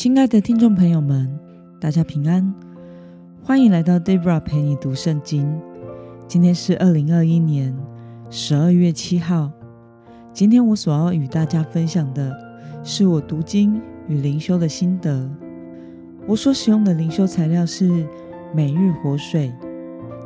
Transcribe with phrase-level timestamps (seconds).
[0.00, 1.38] 亲爱的听众朋友们，
[1.78, 2.54] 大家平安，
[3.42, 5.60] 欢迎来到 Debra 陪你读圣经。
[6.26, 7.76] 今天是二零二一年
[8.30, 9.52] 十二月七号。
[10.32, 12.34] 今天我所要与大家分享的
[12.82, 13.78] 是我读经
[14.08, 15.30] 与灵修的心得。
[16.26, 18.06] 我所使用的灵修材料是
[18.54, 19.52] 每日活水。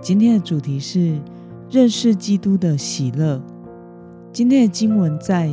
[0.01, 1.19] 今天的主题是
[1.69, 3.43] 认识基督的喜乐。
[4.33, 5.53] 今天的经文在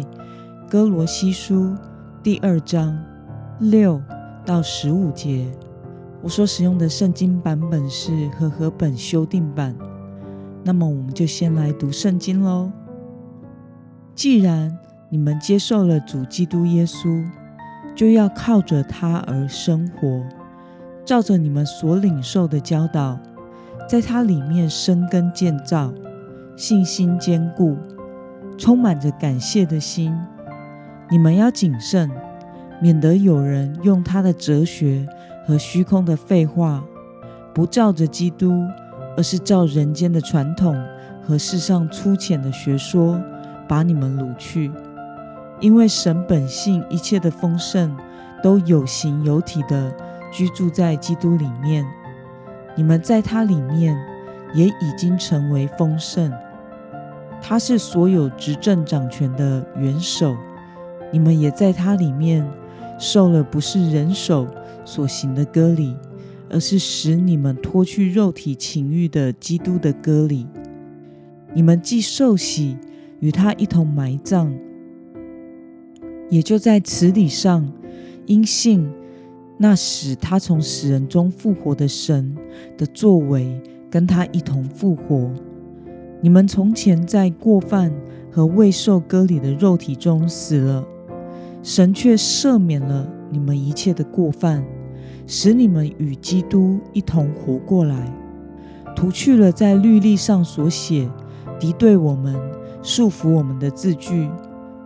[0.70, 1.76] 哥罗西书
[2.22, 3.04] 第二章。
[3.62, 4.02] 六
[4.44, 5.46] 到十五节，
[6.24, 9.76] 我所使用的圣经版本是和合本修订版。
[10.64, 12.72] 那么，我们就先来读圣经喽。
[14.16, 14.76] 既然
[15.10, 17.24] 你们接受了主基督耶稣，
[17.96, 20.24] 就要靠着他而生活，
[21.06, 23.20] 照着你们所领受的教导，
[23.88, 25.94] 在他里面生根建造，
[26.56, 27.78] 信心坚固，
[28.58, 30.18] 充满着感谢的心。
[31.12, 32.10] 你们要谨慎。
[32.82, 35.08] 免得有人用他的哲学
[35.46, 36.84] 和虚空的废话，
[37.54, 38.52] 不照着基督，
[39.16, 40.76] 而是照人间的传统
[41.24, 43.22] 和世上粗浅的学说，
[43.68, 44.72] 把你们掳去。
[45.60, 47.96] 因为神本性一切的丰盛，
[48.42, 49.94] 都有形有体的
[50.32, 51.86] 居住在基督里面。
[52.76, 53.96] 你们在他里面
[54.56, 56.34] 也已经成为丰盛。
[57.40, 60.36] 他是所有执政掌权的元首，
[61.12, 62.44] 你们也在他里面。
[63.02, 64.48] 受了不是人手
[64.86, 65.96] 所行的割礼，
[66.52, 70.46] 而是使你们脱去肉体情欲的基督的割礼。
[71.56, 72.78] 你们既受洗，
[73.20, 74.54] 与他一同埋葬，
[76.30, 77.74] 也就在此礼上
[78.28, 78.88] 因信
[79.58, 82.38] 那使他从死人中复活的神
[82.78, 85.32] 的作为，跟他一同复活。
[86.22, 87.92] 你们从前在过犯
[88.32, 90.86] 和未受割礼的肉体中死了。
[91.64, 94.66] 神却赦免了你们一切的过犯，
[95.28, 98.12] 使你们与基督一同活过来，
[98.96, 101.10] 除去了在律例上所写
[101.60, 102.36] 敌对我们、
[102.82, 104.30] 束缚我们的字句，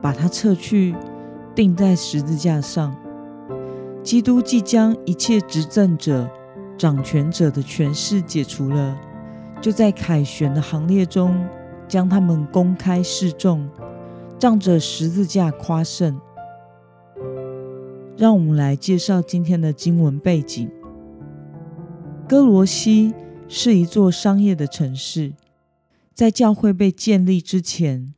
[0.02, 0.94] 把它撤去，
[1.56, 2.96] 钉在十字架上。
[4.04, 6.30] 基督即将一切执政者、
[6.78, 8.98] 掌权者的权势解除了，
[9.62, 11.36] 就在凯旋的行列中
[11.88, 13.68] 将他们公开示众，
[14.38, 16.20] 仗着十字架夸胜。
[18.18, 20.70] 让我们来介绍今天的经文背景。
[22.28, 23.14] 哥罗西
[23.48, 25.34] 是一座商业的城市，
[26.14, 28.14] 在教会被建立之前，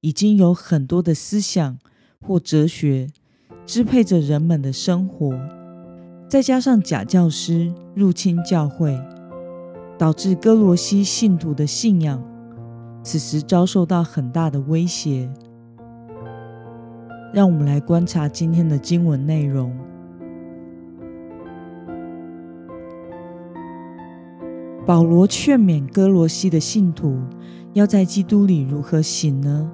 [0.00, 1.78] 已经有很多的思想
[2.20, 3.08] 或哲学
[3.64, 5.34] 支配着人们的生活。
[6.28, 8.94] 再加上假教师入侵教会，
[9.96, 12.22] 导致哥罗西信徒的信仰
[13.02, 15.32] 此时遭受到很大的威胁。
[17.32, 19.76] 让我们来观察今天的经文内容。
[24.86, 27.18] 保罗劝勉哥罗西的信徒
[27.74, 29.70] 要在基督里如何行呢？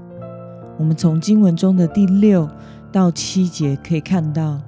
[0.76, 2.48] 我们从经文中的第六
[2.91, 4.60] 到七节可以看到，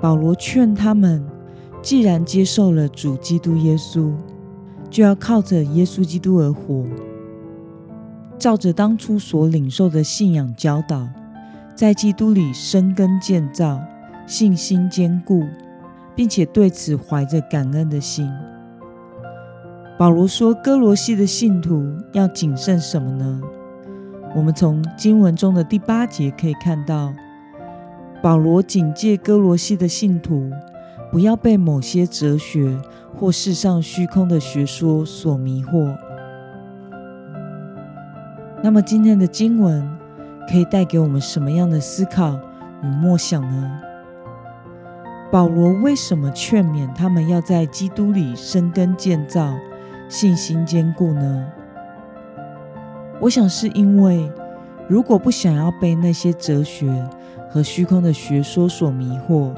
[0.00, 1.26] 保罗劝他们，
[1.82, 4.12] 既然接受了主基督耶稣，
[4.88, 6.84] 就要靠着耶稣基督而活，
[8.38, 11.08] 照着当初所领受的信仰教导。
[11.74, 13.80] 在基督里生根建造，
[14.28, 15.42] 信心坚固，
[16.14, 18.30] 并且对此怀着感恩的心。
[19.98, 23.40] 保罗说：“哥罗西的信徒要谨慎什么呢？”
[24.36, 27.12] 我们从经文中的第八节可以看到，
[28.22, 30.52] 保罗警戒哥罗西的信徒
[31.10, 32.78] 不要被某些哲学
[33.16, 35.92] 或世上虚空的学说所迷惑。
[38.62, 40.03] 那么今天的经文。
[40.50, 42.38] 可以带给我们什么样的思考
[42.82, 43.80] 与默想呢？
[45.32, 49.52] 保罗为什么劝勉他们要在基督里生根建造、
[50.08, 51.46] 信心坚固呢？
[53.20, 54.30] 我想是因为，
[54.86, 56.92] 如果不想要被那些哲学
[57.50, 59.52] 和虚空的学说所迷惑，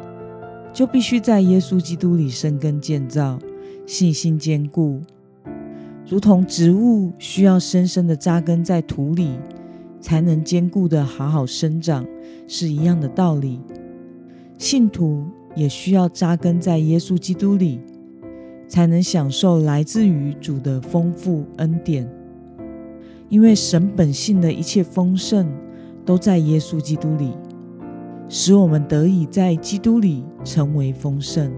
[0.73, 3.39] 就必须在耶稣基督里生根建造、
[3.87, 5.03] 信心坚固，
[6.09, 9.39] 如同植物需要深深的扎根在土里。
[10.01, 12.07] 才能坚固的好好生长，
[12.47, 13.61] 是一样的道理。
[14.59, 17.81] 信徒也需要扎根在耶稣基督里，
[18.67, 22.09] 才能享受来自于主的丰富恩典。
[23.29, 25.47] 因为神本性的一切丰盛
[26.05, 27.33] 都在耶稣基督里，
[28.29, 31.53] 使我们得以在基督里成为丰盛，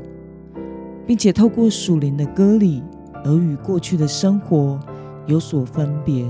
[1.06, 2.82] 并且透过属灵的割礼
[3.24, 4.80] 而与过去的生活
[5.26, 6.24] 有所分别。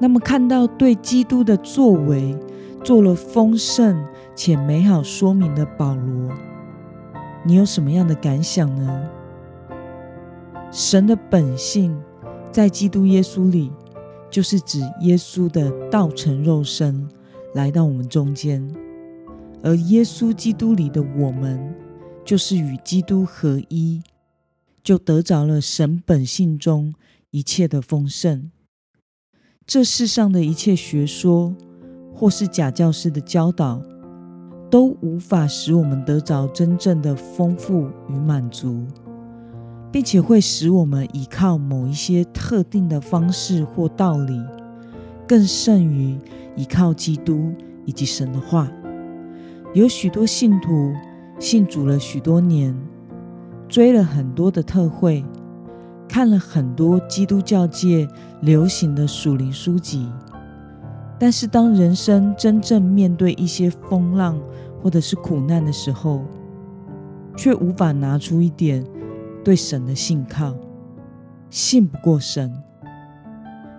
[0.00, 2.36] 那么，看到对基督的作为
[2.84, 4.04] 做了丰盛
[4.34, 6.32] 且美好说明的保罗，
[7.44, 9.10] 你有什么样的感想呢？
[10.70, 12.00] 神的本性
[12.52, 13.72] 在基督耶稣里，
[14.30, 17.08] 就是指耶稣的道成肉身
[17.54, 18.62] 来到我们中间，
[19.62, 21.74] 而耶稣基督里的我们，
[22.24, 24.00] 就是与基督合一，
[24.84, 26.94] 就得着了神本性中
[27.30, 28.52] 一切的丰盛。
[29.68, 31.54] 这世上的一切学说，
[32.14, 33.82] 或是假教师的教导，
[34.70, 38.86] 都无法使我们得着真正的丰富与满足。
[39.92, 44.42] 并且会使我们依靠某一些特定的方式或道理，
[45.26, 46.18] 更甚于
[46.56, 47.52] 依靠基督
[47.84, 48.70] 以及神的话。
[49.74, 50.94] 有许多信徒
[51.38, 52.74] 信主了许多年，
[53.68, 55.24] 追了很多的特会，
[56.06, 58.06] 看了很多基督教界
[58.40, 60.10] 流行的属灵书籍，
[61.18, 64.38] 但是当人生真正面对一些风浪
[64.82, 66.24] 或者是苦难的时候，
[67.36, 68.84] 却无法拿出一点。
[69.44, 70.54] 对神的信靠，
[71.48, 72.52] 信不过神。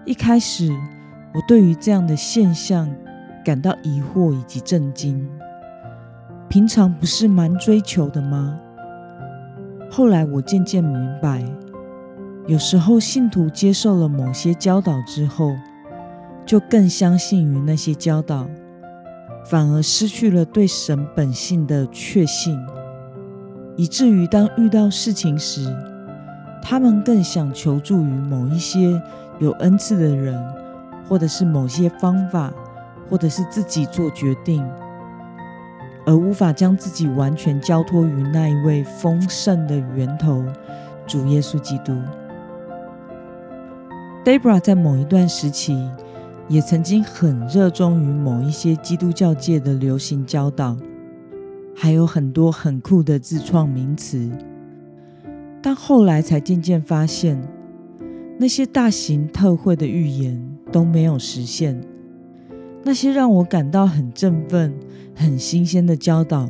[0.03, 0.71] 一开始，
[1.33, 2.89] 我对于这样的现象
[3.45, 5.29] 感到疑惑以及震惊。
[6.47, 8.59] 平常不是蛮追求的吗？
[9.91, 11.45] 后来我渐渐明白，
[12.49, 15.55] 有时候信徒接受了某些教导之后，
[16.47, 18.47] 就更相信于那些教导，
[19.45, 22.59] 反而失去了对神本性的确信。
[23.77, 25.71] 以至于当遇到事情时，
[26.59, 28.99] 他们更想求助于某一些
[29.37, 30.35] 有恩赐的人，
[31.07, 32.51] 或者是某些方法，
[33.07, 34.67] 或者是自己做决定，
[36.03, 40.43] 而无法将自己完全交托于那一位丰盛的源头——
[41.05, 41.93] 主耶稣基督。
[44.23, 45.75] Debra 在某一段时期，
[46.49, 50.77] 也曾经很热衷于某一些基督教界的流行教导。
[51.73, 54.29] 还有很多很酷的自创名词，
[55.61, 57.41] 但后来才渐渐发现，
[58.37, 61.81] 那些大型特会的预言都没有实现。
[62.83, 64.73] 那些让我感到很振奋、
[65.15, 66.49] 很新鲜的教导，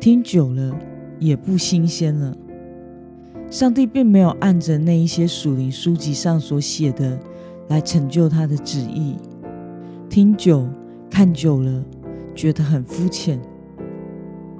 [0.00, 0.76] 听久了
[1.20, 2.36] 也不新鲜了。
[3.48, 7.18] 上帝并没有按着那一些属灵书籍上所写的
[7.68, 9.16] 来成就他的旨意。
[10.10, 10.66] 听久、
[11.10, 11.82] 看久了，
[12.34, 13.40] 觉得很肤浅。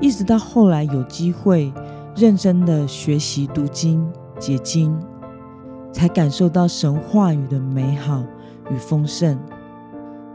[0.00, 1.72] 一直到后来有机会
[2.14, 4.06] 认真的学习读经
[4.38, 4.96] 解经，
[5.92, 8.22] 才感受到神话语的美好
[8.70, 9.38] 与丰盛，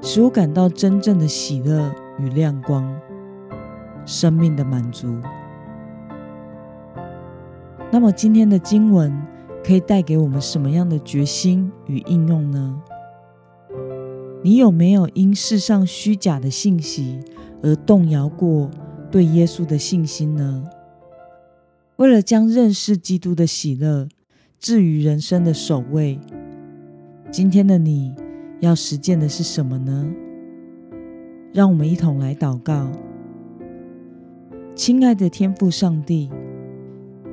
[0.01, 2.92] 使我感到真正的喜乐与亮光，
[4.06, 5.15] 生命的满足。
[7.91, 9.11] 那么今天的经文
[9.63, 12.81] 可以带给我们什么样的决心与应用呢？
[14.43, 17.19] 你有没有因世上虚假的信息
[17.61, 18.71] 而动摇过？
[19.11, 20.63] 对耶稣的信心呢？
[21.97, 24.07] 为了将认识基督的喜乐
[24.57, 26.17] 置于人生的首位，
[27.29, 28.15] 今天的你
[28.61, 30.09] 要实践的是什么呢？
[31.53, 32.89] 让我们一同来祷告。
[34.73, 36.31] 亲爱的天父上帝，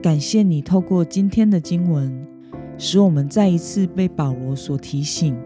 [0.00, 2.24] 感谢你透过今天的经文，
[2.78, 5.36] 使我们再一次被保罗所提醒，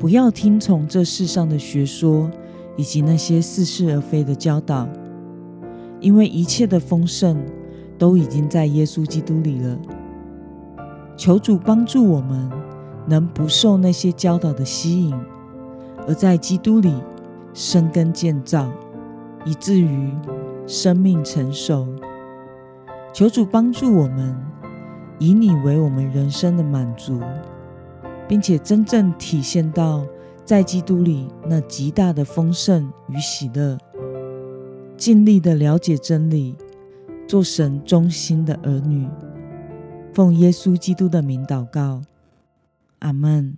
[0.00, 2.28] 不要听从这世上的学说
[2.76, 4.88] 以及那些似是而非的教导。
[6.00, 7.40] 因为一切的丰盛
[7.96, 9.78] 都已经在耶稣基督里了。
[11.16, 12.50] 求主帮助我们，
[13.06, 15.14] 能不受那些教导的吸引，
[16.08, 16.92] 而在基督里
[17.54, 18.68] 生根建造，
[19.44, 20.10] 以至于
[20.66, 21.86] 生命成熟。
[23.16, 24.36] 求主帮助我们，
[25.18, 27.18] 以你为我们人生的满足，
[28.28, 30.04] 并且真正体现到
[30.44, 33.78] 在基督里那极大的丰盛与喜乐。
[34.98, 36.54] 尽力的了解真理，
[37.26, 39.08] 做神忠心的儿女，
[40.12, 42.02] 奉耶稣基督的名祷告，
[42.98, 43.56] 阿门。